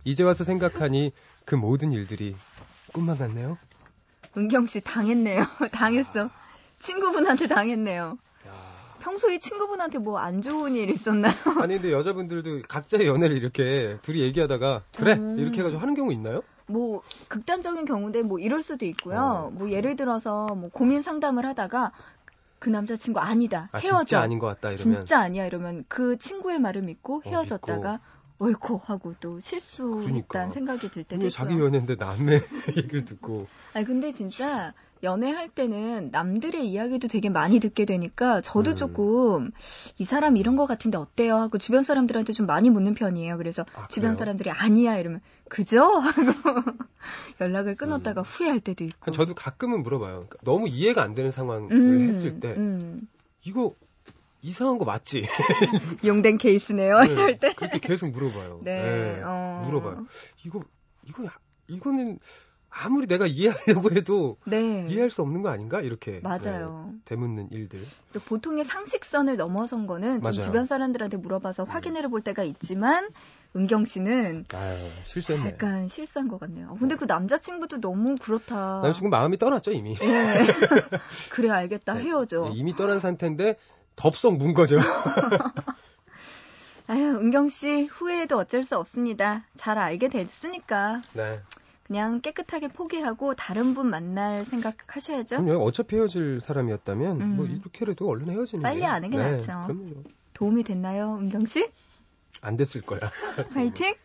[0.03, 1.11] 이제 와서 생각하니
[1.45, 2.35] 그 모든 일들이
[2.93, 3.57] 꿈만 같네요.
[4.37, 5.43] 은경 씨 당했네요.
[5.71, 6.29] 당했어.
[6.77, 8.17] 친구분한테 당했네요.
[9.01, 11.33] 평소에 친구분한테 뭐 안 좋은 일 있었나요?
[11.61, 15.39] 아니 근데 여자분들도 각자의 연애를 이렇게 둘이 얘기하다가 그래 음.
[15.39, 16.41] 이렇게 해가지고 하는 경우 있나요?
[16.67, 19.17] 뭐 극단적인 경우인데 뭐 이럴 수도 있고요.
[19.47, 19.49] 어.
[19.51, 21.91] 뭐 예를 들어서 뭐 고민 상담을 하다가
[22.59, 26.59] 그 남자친구 아니다 아, 헤어져 진짜 아닌 것 같다 이러면 진짜 아니야 이러면 그 친구의
[26.59, 30.49] 말을 믿고 어, 헤어졌다가 어, 옳고 하고 또 실수했다는 그러니까.
[30.49, 31.45] 생각이 들 때도 있어요.
[31.45, 32.41] 자기 연애인데 남의
[32.77, 33.47] 얘기를 듣고.
[33.73, 38.75] 아니 근데 진짜 연애할 때는 남들의 이야기도 되게 많이 듣게 되니까 저도 음.
[38.75, 39.51] 조금
[39.97, 43.37] 이 사람 이런 거 같은데 어때요 하고 주변 사람들한테 좀 많이 묻는 편이에요.
[43.37, 46.71] 그래서 아, 주변 사람들이 아니야 이러면 그죠 하고
[47.39, 48.23] 연락을 끊었다가 음.
[48.23, 49.11] 후회할 때도 있고.
[49.11, 50.11] 저도 가끔은 물어봐요.
[50.13, 53.07] 그러니까 너무 이해가 안 되는 상황을 음, 했을 때 음.
[53.43, 53.73] 이거
[54.41, 55.25] 이상한 거 맞지?
[56.05, 56.99] 용된 케이스네요.
[57.01, 57.53] 네, 이럴 때.
[57.53, 58.61] 그렇게 계속 물어봐요.
[58.63, 58.81] 네.
[58.81, 59.63] 네 어...
[59.65, 60.05] 물어봐요.
[60.45, 60.61] 이거
[61.03, 61.25] 이거
[61.67, 62.19] 이거는
[62.69, 64.87] 아무리 내가 이해하려고 해도 네.
[64.89, 66.89] 이해할 수 없는 거 아닌가 이렇게 맞아요.
[66.93, 67.79] 네, 되묻는 일들.
[68.25, 71.69] 보통의 상식선을 넘어선 거는 좀 주변 사람들한테 물어봐서 음.
[71.69, 73.09] 확인해 볼 때가 있지만
[73.55, 75.49] 은경 씨는 아유, 실수했네.
[75.49, 76.77] 약간 실수한 것 같네요.
[76.79, 78.81] 근데 그 남자친구도 너무 그렇다.
[78.83, 79.95] 남자친구 마음이 떠났죠 이미.
[79.95, 80.45] 네.
[81.31, 82.03] 그래 알겠다 네.
[82.03, 82.49] 헤어져.
[82.49, 83.57] 네, 이미 떠난 상태인데
[83.95, 84.79] 덥석 문 거죠.
[86.87, 89.43] 아유 은경 씨 후회해도 어쩔 수 없습니다.
[89.55, 91.01] 잘 알게 됐으니까.
[91.13, 91.39] 네.
[91.89, 95.43] 그냥 깨끗하게 포기하고 다른 분 만날 생각하셔야죠.
[95.43, 95.63] 그럼요.
[95.63, 97.35] 어차피 헤어질 사람이었다면 뭐 음.
[97.35, 99.63] 뭐 이렇게라도 얼른 헤어지는 빨리 아는 게 네, 낫죠.
[100.33, 101.67] 도움이 됐나요, 은경 씨?
[102.41, 102.99] 안 됐을 거야.
[103.55, 103.95] 파이팅.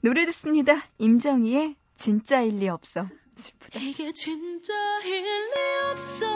[0.00, 0.82] 노래 듣습니다.
[0.96, 3.06] 임정희의 진짜 일리 없어.
[3.36, 3.78] 슬프다.
[3.78, 4.72] 이게 진짜
[5.04, 5.52] 일리
[5.92, 6.26] 없어.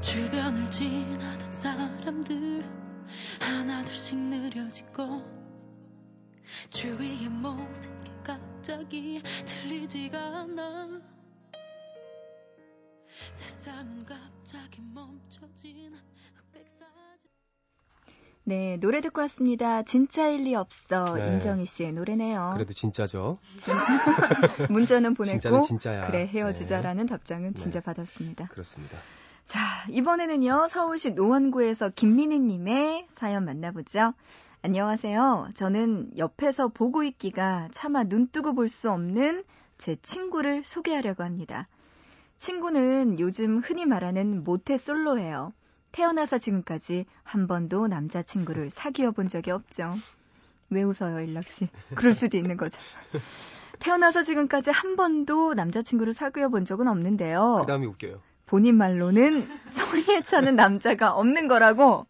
[0.00, 2.87] 주변을 지나던 사람들
[3.40, 5.22] 하나둘씩 느려지고
[6.70, 11.00] 주위의 모든 게 갑자기 들리지가 않아
[13.32, 15.94] 세상은 갑자기 멈춰진
[16.34, 17.28] 흑백 사진
[18.44, 19.82] 네, 노래 듣고 왔습니다.
[19.82, 21.14] 진짜 일 리 없어.
[21.16, 21.26] 네.
[21.28, 22.52] 임정희 씨의 노래네요.
[22.54, 23.38] 그래도 진짜죠.
[23.58, 23.76] 진짜.
[24.72, 26.06] 문자는 보냈고 진짜는 진짜야.
[26.06, 27.10] 그래 헤어지자라는 네.
[27.10, 27.84] 답장은 진짜 네.
[27.84, 28.46] 받았습니다.
[28.46, 28.96] 그렇습니다.
[29.48, 30.68] 자, 이번에는요.
[30.68, 34.12] 서울시 노원구에서 김민희 님의 사연 만나보죠.
[34.60, 35.48] 안녕하세요.
[35.54, 39.44] 저는 옆에서 보고 있기가 차마 눈 뜨고 볼 수 없는
[39.78, 41.66] 제 친구를 소개하려고 합니다.
[42.36, 45.54] 친구는 요즘 흔히 말하는 모태 솔로예요.
[45.92, 49.94] 태어나서 지금까지 한 번도 남자친구를 사귀어 본 적이 없죠.
[50.68, 51.70] 왜 웃어요, 일락씨?
[51.94, 52.82] 그럴 수도 있는 거죠.
[53.78, 57.62] 태어나서 지금까지 한 번도 남자친구를 사귀어 본 적은 없는데요.
[57.62, 58.20] 그 다음이 웃겨요.
[58.48, 62.06] 본인 말로는 성의에 차는 남자가 없는 거라고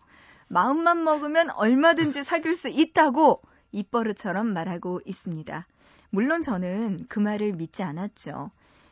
[0.48, 5.66] 마음만 먹으면 얼마든지 사귈 수 있다고 입버릇처럼 말하고 있습니다.
[6.10, 8.50] 물론 저는 그 말을 믿지 않았죠.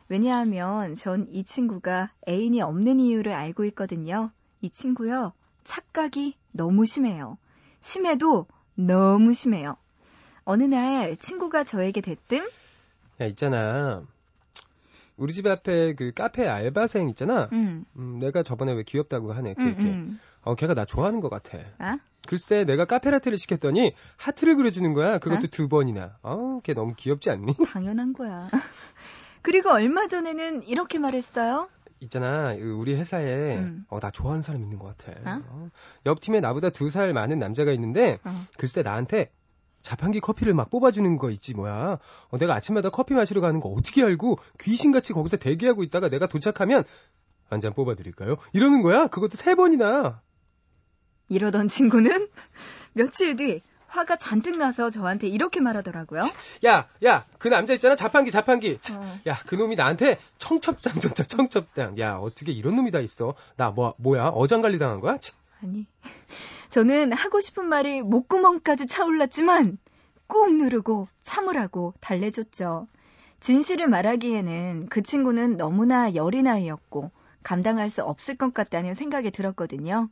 [0.09, 4.31] 왜냐하면 전 이 친구가 애인이 없는 이유를 알고 있거든요.
[4.61, 5.33] 이 친구요,
[5.63, 7.37] 착각이 너무 심해요.
[7.81, 9.77] 심해도 너무 심해요.
[10.43, 12.47] 어느 날 친구가 저에게 대뜸
[13.21, 14.03] 야, 있잖아.
[15.17, 17.49] 우리 집 앞에 그 카페 알바생 있잖아.
[17.51, 19.55] 음, 음, 내가 저번에 왜 귀엽다고 하네.
[19.55, 19.83] 걔, 음, 걔.
[19.83, 20.19] 음.
[20.43, 21.57] 어, 걔가 나 좋아하는 것 같아.
[21.79, 21.97] 아?
[22.27, 25.17] 글쎄, 내가 카페라테를 시켰더니 하트를 그려주는 거야.
[25.17, 25.49] 그것도 어?
[25.51, 26.17] 두 번이나.
[26.21, 27.53] 어, 걔 너무 귀엽지 않니?
[27.73, 28.47] 당연한 거야.
[29.41, 31.69] 그리고 얼마 전에는 이렇게 말했어요.
[31.99, 33.85] 있잖아, 그 우리 회사에 음.
[33.89, 35.13] 어, 나 좋아하는 사람 있는 것 같아.
[35.37, 35.41] 어?
[35.49, 35.69] 어,
[36.05, 38.45] 옆 팀에 나보다 두 살 많은 남자가 있는데 어.
[38.57, 39.31] 글쎄 나한테
[39.87, 41.97] 자판기 커피를 막 뽑아주는 거 있지 뭐야.
[42.29, 46.83] 어, 내가 아침마다 커피 마시러 가는 거 어떻게 알고 귀신같이 거기서 대기하고 있다가 내가 도착하면
[47.49, 48.35] 한 잔 뽑아드릴까요?
[48.51, 49.07] 이러는 거야.
[49.07, 50.19] 그것도 세 번이나.
[51.29, 52.27] 이러던 친구는
[52.91, 56.21] 며칠 뒤 화가 잔뜩 나서 저한테 이렇게 말하더라고요.
[56.65, 57.95] 야, 야, 그 남자 있잖아.
[57.95, 58.79] 자판기, 자판기.
[58.81, 59.19] 참, 어.
[59.27, 61.23] 야, 그 놈이 나한테 청첩장 줬다.
[61.23, 61.97] 청첩장.
[61.99, 63.35] 야, 어떻게 이런 놈이 다 있어?
[63.55, 64.27] 나 뭐, 뭐야?
[64.27, 65.17] 어장관리 당한 거야?
[65.19, 65.37] 참.
[65.61, 65.87] 아니,
[66.69, 69.77] 저는 하고 싶은 말이 목구멍까지 차올랐지만
[70.27, 72.87] 꾹 누르고 참으라고 달래줬죠.
[73.39, 77.11] 진실을 말하기에는 그 친구는 너무나 여린 아이였고
[77.43, 80.09] 감당할 수 없을 것 같다는 생각이 들었거든요.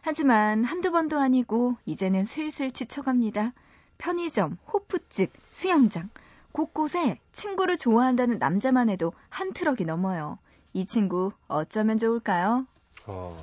[0.00, 3.52] 하지만 한두 번도 아니고 이제는 슬슬 지쳐갑니다.
[3.98, 6.10] 편의점, 호프집, 수영장,
[6.50, 10.38] 곳곳에 친구를 좋아한다는 남자만 해도 한 트럭이 넘어요.
[10.72, 12.66] 이 친구 어쩌면 좋을까요?
[13.06, 13.36] 어.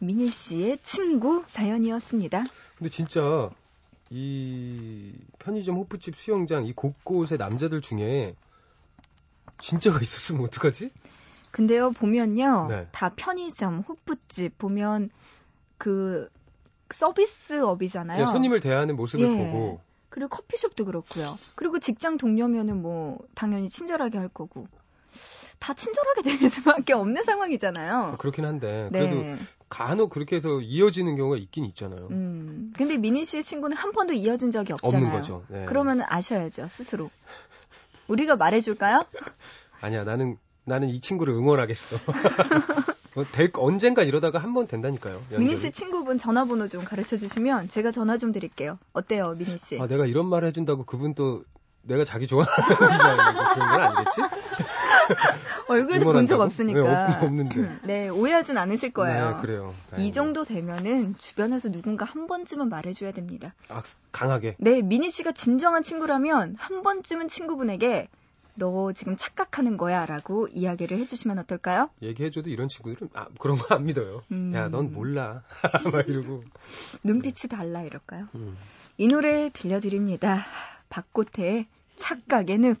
[0.00, 2.44] 미니 씨의 친구 사연이었습니다.
[2.78, 3.50] 근데 진짜
[4.10, 8.34] 이 편의점, 호프집, 수영장 이 곳곳에 남자들 중에
[9.60, 10.90] 진짜가 있었으면 어떡하지?
[11.50, 12.66] 근데요, 보면요.
[12.68, 12.88] 네.
[12.92, 15.10] 다 편의점, 호프집 보면
[15.78, 16.28] 그
[16.90, 18.26] 서비스업이잖아요.
[18.26, 19.36] 손님을 대하는 모습을 예.
[19.36, 21.38] 보고 그리고 커피숍도 그렇고요.
[21.56, 24.68] 그리고 직장 동료면은 뭐 당연히 친절하게 할 거고.
[25.58, 28.16] 다 친절하게 될 수밖에 없는 상황이잖아요.
[28.18, 29.36] 그렇긴 한데 그래도 네.
[29.68, 32.08] 간혹 그렇게 해서 이어지는 경우가 있긴 있잖아요.
[32.10, 32.72] 음.
[32.76, 34.96] 근데 미니 씨의 친구는 한 번도 이어진 적이 없잖아요.
[35.06, 35.44] 없는 거죠.
[35.48, 35.64] 네.
[35.66, 37.10] 그러면 아셔야죠, 스스로.
[38.08, 39.04] 우리가 말해줄까요?
[39.80, 40.36] 아니야, 나는
[40.66, 42.12] 나는 이 친구를 응원하겠어.
[43.14, 45.20] 뭐 될, 언젠가 이러다가 한 번 된다니까요.
[45.36, 48.78] 미니 씨 친구분 전화번호 좀 가르쳐 주시면 제가 전화 좀 드릴게요.
[48.92, 49.78] 어때요, 미니 씨?
[49.80, 51.44] 아, 내가 이런 말 해준다고 그분 또
[51.82, 54.20] 내가 자기 좋아하는 그런 건 아니겠지?
[55.68, 56.40] 얼굴도 본 적?
[56.40, 56.82] 없으니까.
[56.82, 57.78] 네, 없- 없는데.
[57.84, 59.36] 네, 오해하진 않으실 거예요.
[59.36, 59.74] 네, 그래요.
[59.86, 60.12] 이 다행이네요.
[60.12, 63.54] 정도 되면은 주변에서 누군가 한 번쯤은 말해줘야 됩니다.
[63.68, 64.56] 아, 강하게.
[64.58, 68.08] 네, 미니 씨가 진정한 친구라면 한 번쯤은 친구분에게
[68.56, 71.90] 너 지금 착각하는 거야 라고 이야기를 해주시면 어떨까요?
[72.02, 74.22] 얘기해줘도 이런 친구들은 아, 그런 거 안 믿어요.
[74.30, 74.52] 음.
[74.54, 75.42] 야, 넌 몰라.
[75.92, 76.44] 막 이러고.
[77.02, 78.28] 눈빛이 달라 이럴까요?
[78.36, 78.56] 음.
[78.96, 80.44] 이 노래 들려드립니다.
[80.88, 82.76] 박고태의 착각의 늪.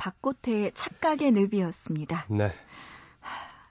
[0.00, 2.26] 박고태의 착각의 늪이었습니다.
[2.30, 2.52] 네.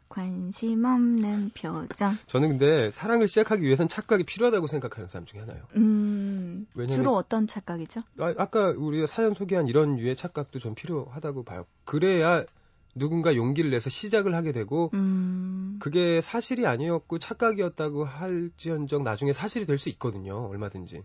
[0.09, 2.15] 관심 없는 표정.
[2.27, 5.63] 저는 근데 사랑을 시작하기 위해선 착각이 필요하다고 생각하는 사람 중에 하나예요.
[5.75, 8.01] 음, 음, 주로 어떤 착각이죠?
[8.19, 11.65] 아, 아까 우리가 사연 소개한 이런 유의 착각도 좀 필요하다고 봐요.
[11.83, 12.43] 그래야
[12.95, 15.77] 누군가 용기를 내서 시작을 하게 되고 음...
[15.79, 20.47] 그게 사실이 아니었고 착각이었다고 할지언정 나중에 사실이 될 수 있거든요.
[20.47, 21.03] 얼마든지.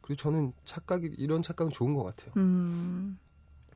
[0.00, 2.32] 그리고 저는 착각이 이런 착각은 좋은 것 같아요.
[2.36, 3.18] 음...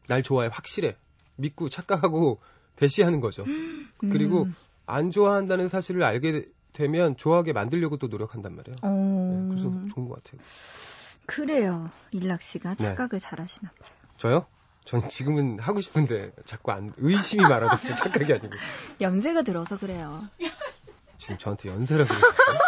[0.08, 0.96] 날 좋아해 확실해
[1.36, 2.40] 믿고 착각하고
[2.76, 3.44] 대시하는 거죠.
[3.44, 3.88] 음...
[3.98, 4.48] 그리고
[4.86, 8.74] 안 좋아한다는 사실을 알게 되면 좋아하게 만들려고 또 노력한단 말이에요.
[8.82, 8.88] 어...
[8.88, 10.40] 네, 그래서 좋은 것 같아요.
[11.26, 11.90] 그래요.
[12.10, 12.84] 일락 씨가 네.
[12.84, 13.18] 착각을 네.
[13.18, 13.90] 잘하시나 봐요.
[14.16, 14.46] 저요?
[14.84, 17.94] 전 지금은 하고 싶은데 자꾸 안 의심이 많아졌어요.
[17.96, 18.50] 착각이 아니고.
[19.00, 20.24] 연세가 들어서 그래요.
[21.18, 22.58] 지금 저한테 연세라 그랬어요.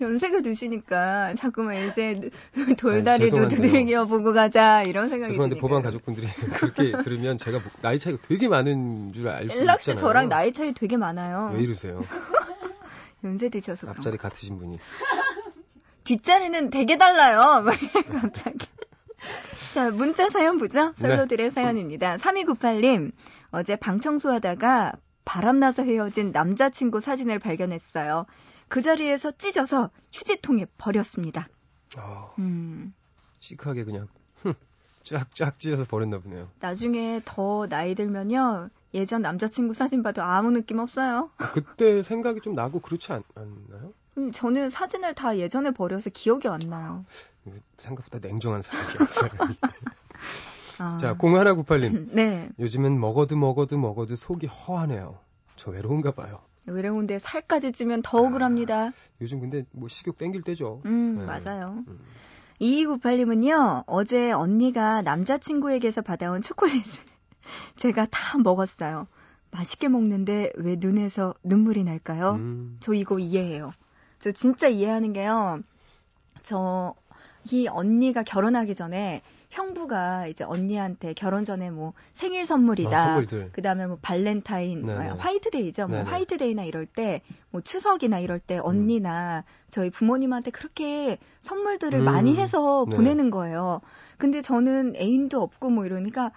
[0.00, 2.30] 연세가 드시니까 자꾸만 이제
[2.78, 8.18] 돌다리도 두들겨 보고 가자 이런 생각이 죄송한데 보방 가족분들이 그렇게 들으면 제가 뭐 나이 차이가
[8.28, 9.62] 되게 많은 줄 알수 있잖아요.
[9.62, 11.52] 엘락 씨 저랑 나이 차이 되게 많아요.
[11.54, 12.04] 왜 이러세요?
[13.24, 14.78] 연세 드셔서 앞자리 같으신 분이.
[16.04, 17.64] 뒷자리는 되게 달라요.
[18.20, 18.66] 갑자기.
[19.74, 20.92] 자, 문자 사연 보죠?
[20.96, 21.50] 솔로들의 네.
[21.50, 22.16] 사연입니다.
[22.16, 23.12] 3298님,
[23.50, 24.92] 어제 방 청소하다가
[25.24, 28.26] 바람나서 헤어진 남자친구 사진을 발견했어요.
[28.68, 31.48] 그 자리에서 찢어서 휴지통에 버렸습니다.
[31.96, 32.94] 어, 음.
[33.40, 34.08] 시크하게 그냥
[35.02, 36.48] 쫙쫙 찢어서 버렸나 보네요.
[36.60, 38.70] 나중에 더 나이 들면요.
[38.94, 41.30] 예전 남자친구 사진 봐도 아무 느낌 없어요.
[41.36, 43.92] 아, 그때 생각이 좀 나고 그렇지 않, 않나요?
[44.18, 47.04] 음, 저는 사진을 다 예전에 버려서 기억이 안 나요.
[47.76, 49.56] 생각보다 냉정한 사람이야, 사람이.
[50.78, 50.96] 아.
[50.98, 52.08] 자, 0198님.
[52.16, 52.48] 네.
[52.58, 55.18] 요즘은 먹어도 먹어도 먹어도 속이 허하네요.
[55.56, 56.40] 저 외로운가 봐요.
[56.66, 58.86] 외로운데 살까지 찌면 더 억울합니다.
[58.88, 60.82] 아, 요즘 근데 뭐 식욕 땡길 때죠.
[60.84, 61.24] 음, 네.
[61.24, 61.84] 맞아요.
[61.88, 61.98] 음.
[62.60, 66.82] 2298님은요, 어제 언니가 남자친구에게서 받아온 초콜릿을
[67.76, 69.06] 제가 다 먹었어요.
[69.50, 72.32] 맛있게 먹는데 왜 눈에서 눈물이 날까요?
[72.32, 72.76] 음.
[72.80, 73.72] 저 이거 이해해요.
[74.18, 75.60] 저 진짜 이해하는 게요.
[76.42, 76.94] 저
[77.52, 83.16] 이 언니가 결혼하기 전에 형부가 이제 언니한테 결혼 전에 뭐 생일 선물이다.
[83.16, 85.08] 아, 그다음에 뭐 발렌타인, 네네.
[85.18, 85.88] 화이트데이죠.
[85.88, 89.66] 뭐 화이트데이나 이럴 때, 뭐 추석이나 이럴 때 언니나 음.
[89.68, 92.04] 저희 부모님한테 그렇게 선물들을 음.
[92.04, 92.96] 많이 해서 네.
[92.96, 93.80] 보내는 거예요.
[94.18, 96.32] 근데 저는 애인도 없고 뭐 이러니까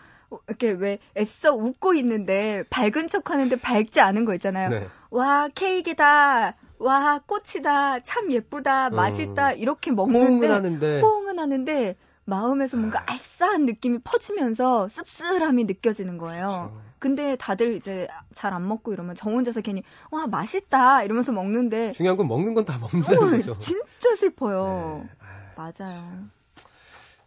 [0.47, 4.69] 이렇게 왜 애써 웃고 있는데 밝은 척 하는데 밝지 않은 거 있잖아요.
[4.69, 4.87] 네.
[5.09, 6.55] 와, 케이크다.
[6.77, 8.01] 와, 꽃이다.
[8.01, 8.89] 참 예쁘다.
[8.89, 8.95] 음.
[8.95, 9.53] 맛있다.
[9.53, 11.95] 이렇게 먹는데 호응은 하는데 호응은 하는데
[12.29, 13.13] 마음에서 뭔가 아.
[13.13, 16.45] 알싸한 느낌이 퍼지면서 씁쓸함이 느껴지는 거예요.
[16.47, 16.81] 그렇죠.
[16.99, 22.17] 근데 다들 이제 잘 안 먹고 이러면 저 혼자서 괜히 와 맛있다 이러면서 먹는데 중요한
[22.17, 23.57] 건 먹는 건 다 먹는다는 어, 거죠.
[23.57, 25.05] 진짜 슬퍼요.
[25.05, 25.15] 네.
[25.55, 26.27] 맞아요.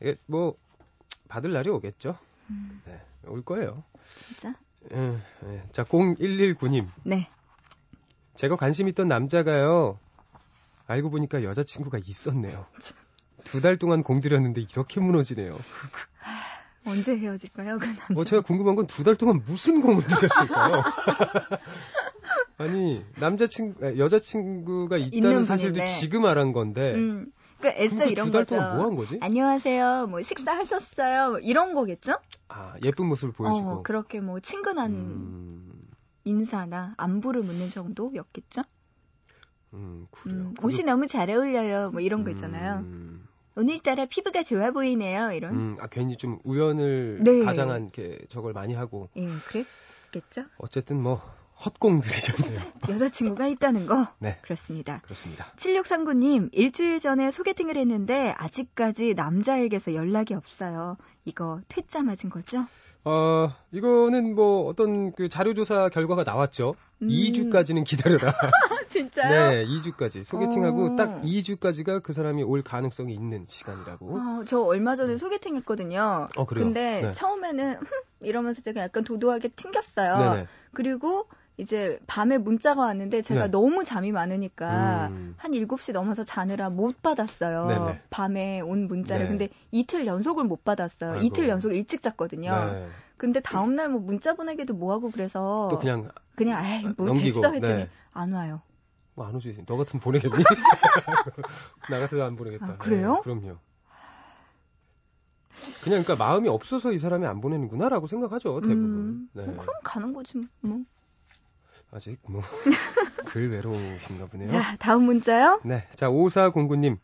[0.01, 0.55] 이게 뭐
[1.29, 2.17] 받을 날이 오겠죠.
[2.51, 2.83] 음.
[2.85, 3.83] 네, 올 거예요.
[4.27, 4.55] 진짜?
[4.91, 5.63] 네, 네.
[5.73, 6.87] 자 0119님.
[7.05, 7.29] 네.
[8.35, 9.99] 제가 관심 있던 남자가요.
[10.87, 12.67] 알고 보니까 여자친구가 있었네요.
[13.45, 15.57] 두 달 동안 공들였는데 이렇게 무너지네요.
[16.85, 18.07] 언제 헤어질까요, 그 남자?
[18.15, 20.83] 뭐 제가 궁금한 건 두 달 동안 무슨 공을 들였을까요?
[22.59, 26.95] 아니 남자친구, 여자친구가 있다는 사실도 지금 알은 건데.
[26.95, 27.33] 음.
[27.59, 29.19] 그러니까 애써 이런 두달 동안 뭐한 거지?
[29.21, 30.09] 안녕하세요.
[30.09, 31.31] 뭐 식사하셨어요?
[31.31, 32.15] 뭐 이런 거겠죠?
[32.49, 33.71] 아 예쁜 모습을 보여주고.
[33.71, 35.89] 어, 그렇게 뭐 친근한 음...
[36.25, 38.63] 인사나 안부를 묻는 정도였겠죠?
[39.75, 40.39] 음, 그래요.
[40.39, 41.91] 음, 옷이 너무 잘 어울려요.
[41.93, 42.81] 뭐 이런 거 있잖아요.
[42.81, 43.29] 음...
[43.57, 45.33] 오늘따라 피부가 좋아 보이네요.
[45.33, 45.55] 이런.
[45.55, 47.45] 음, 아 괜히 좀 우연을 네.
[47.45, 49.09] 가장한 게 저걸 많이 하고.
[49.17, 50.45] 예, 그랬겠죠.
[50.59, 51.21] 어쨌든 뭐
[51.65, 52.61] 헛공들이셨네요.
[52.89, 54.09] 여자친구가 있다는 거?
[54.19, 54.39] 네.
[54.43, 55.01] 그렇습니다.
[55.05, 55.47] 그렇습니다.
[55.57, 60.97] 7639님, 일주일 전에 소개팅을 했는데 아직까지 남자에게서 연락이 없어요.
[61.25, 62.67] 이거 퇴짜 맞은 거죠?
[63.05, 66.75] 어, 이거는 뭐 어떤 그 자료조사 결과가 나왔죠.
[67.03, 67.09] 음.
[67.09, 68.33] 2주까지는 기다려라.
[68.87, 69.51] 진짜요?
[69.51, 70.25] 네, 2주까지.
[70.25, 70.97] 소개팅하고 어.
[70.97, 74.17] 딱 2주까지가 그 사람이 올 가능성이 있는 시간이라고.
[74.17, 76.29] 어, 저 얼마 전에 소개팅 했거든요.
[76.37, 76.65] 어, 그래요?
[76.65, 77.13] 근데 네.
[77.13, 77.79] 처음에는
[78.21, 80.19] 이러면서 제가 약간 도도하게 튕겼어요.
[80.19, 80.47] 네네.
[80.73, 81.27] 그리고
[81.59, 83.51] 이제 밤에 문자가 왔는데 제가 네.
[83.51, 85.35] 너무 잠이 많으니까 음.
[85.37, 87.67] 한 7시 넘어서 자느라 못 받았어요.
[87.67, 88.03] 네네.
[88.11, 89.25] 밤에 온 문자를.
[89.27, 89.29] 네.
[89.31, 91.13] 근데 이틀 연속을 못 받았어요.
[91.13, 91.25] 아이고.
[91.25, 92.51] 이틀 연속 일찍 잤거든요.
[92.73, 92.89] 네.
[93.17, 97.41] 근데 다음 날뭐 문자 보내기도 뭐 하고 그래서 또 그냥 그냥 에이 뭐 넘기고.
[97.41, 97.89] 됐어 했더니 네.
[98.13, 98.63] 안 와요.
[99.15, 99.65] 뭐 안 오지.
[99.67, 100.33] 너 같으면 보내겠니?
[101.91, 102.67] 나 같아도 안 보내겠다.
[102.67, 103.17] 아, 그래요?
[103.17, 103.59] 네, 그럼요.
[105.85, 108.85] 그냥 그러니까 마음이 없어서 이 사람이 안 보내는구나라고 생각하죠 대부분.
[108.85, 109.45] 음, 네.
[109.45, 110.81] 뭐 그럼 가는 거지 뭐.
[111.93, 112.43] 아직 뭐
[113.33, 114.49] 덜 외로우신가 보네요.
[114.49, 115.61] 자, 다음 문자요.
[115.65, 115.87] 네.
[115.95, 116.99] 자, 5409님.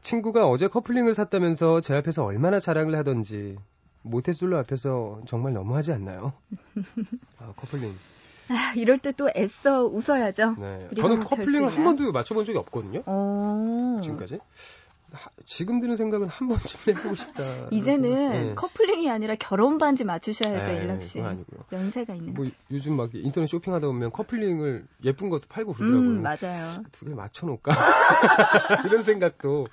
[0.00, 3.56] 친구가 어제 커플링을 샀다면서 제 앞에서 얼마나 자랑을 하던지
[4.02, 6.32] 모태솔로 앞에서 정말 너무하지 않나요?
[7.38, 7.92] 아, 커플링.
[8.48, 10.56] 아, 이럴 때 또 애써 웃어야죠.
[10.58, 10.88] 네.
[10.98, 13.00] 저는 커플링을 한 번도 맞춰본 적이 없거든요.
[13.00, 13.98] 오.
[13.98, 14.00] 어.
[14.02, 14.40] 지금까지.
[15.44, 17.42] 지금 드는 생각은 한 번쯤 해보고 싶다.
[17.70, 18.54] 이제는 네.
[18.54, 21.20] 커플링이 아니라 결혼 반지 맞추셔야죠, 네, 일락 씨.
[21.20, 21.64] 아니고요.
[21.72, 22.34] 연세가 있는.
[22.34, 26.10] 뭐 요즘 막 인터넷 쇼핑하다 보면 커플링을 예쁜 것도 팔고 그러더라고요.
[26.10, 26.82] 음, 맞아요.
[26.92, 27.72] 두 개 맞춰놓을까
[28.86, 29.66] 이런 생각도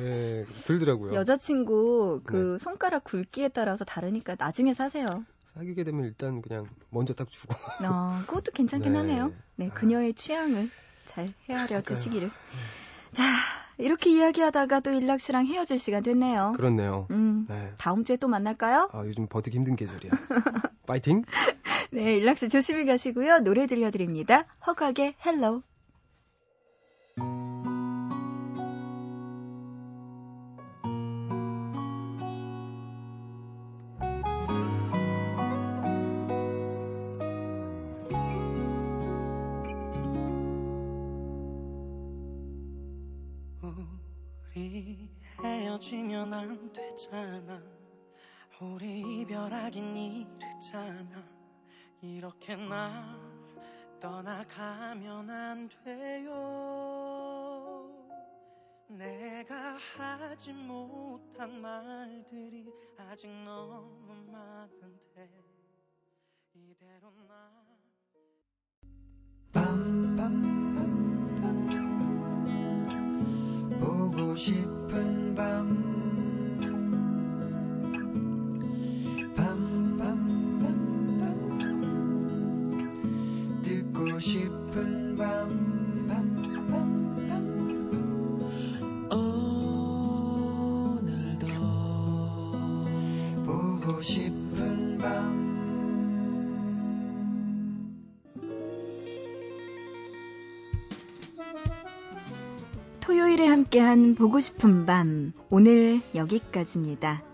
[0.00, 1.14] 예, 들더라고요.
[1.14, 2.58] 여자친구 그 네.
[2.64, 5.04] 손가락 굵기에 따라서 다르니까 나중에 사세요.
[5.54, 7.54] 사귀게 되면 일단 그냥 먼저 딱 주고.
[7.84, 8.98] 어, 그것도 괜찮긴 네.
[8.98, 9.32] 하네요.
[9.56, 10.70] 네, 그녀의 취향을
[11.04, 12.30] 잘 헤아려 주시기를.
[13.12, 13.24] 자,
[13.78, 16.52] 이렇게 이야기하다가 또 일락 씨랑 헤어질 시간 됐네요.
[16.56, 17.06] 그렇네요.
[17.10, 17.72] 음, 네.
[17.78, 18.90] 다음 주에 또 만날까요?
[18.92, 20.10] 아, 요즘 버티기 힘든 계절이야.
[20.86, 21.24] 파이팅!
[21.90, 23.40] 네, 일락 씨 조심히 가시고요.
[23.40, 24.46] 노래 들려드립니다.
[24.66, 25.62] 허각의 Hello.
[27.18, 27.71] 헤
[46.42, 47.62] 안 되잖아.
[48.60, 51.22] 우리 이별하긴 이르잖아.
[52.00, 53.16] 이렇게 나
[54.00, 56.32] 떠나가면 안 돼요.
[58.88, 65.30] 내가 하지 못한 말들이 아직 너무 많은데
[66.54, 67.52] 이대로 나
[69.52, 70.52] 밤밤
[73.80, 75.34] 보고 싶은
[84.22, 86.32] 싶은 밤, 밤,
[86.70, 87.42] 밤, 밤.
[91.00, 91.46] 오늘도
[93.44, 95.42] 보고 싶은 밤.
[103.00, 105.32] 토요일에 함께한 보고 싶은 밤.
[105.50, 107.24] 오늘 여기까지입니다.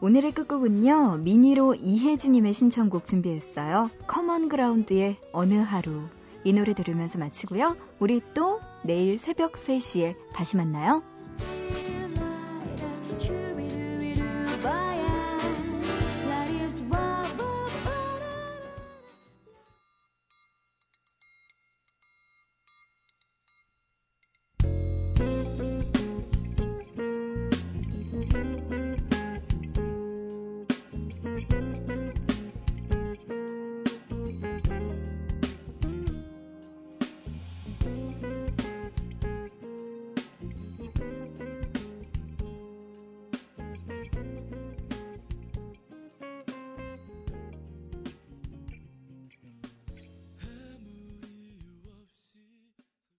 [0.00, 3.90] 오늘의 끝곡은요, 미니로 이혜진님의 신청곡 준비했어요.
[4.08, 6.02] Common Ground의 어느 하루.
[6.46, 7.76] 이 노래 들으면서 마치고요.
[7.98, 11.02] 우리 또 내일 새벽 3시에 다시 만나요.